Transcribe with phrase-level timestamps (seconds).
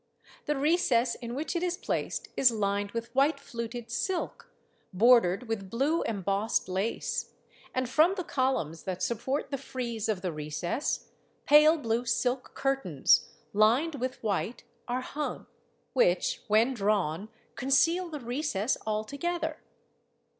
[0.47, 4.51] The recess in which it is placed is lined with white fluted silk,
[4.91, 7.35] bordered with blue embossed lace;
[7.75, 11.11] and from the columns that support the frieze of the recess,
[11.45, 15.45] pale blue silk curtains, lined with white, are hung;
[15.93, 19.61] which, when drawn, con ceal the recess altogether.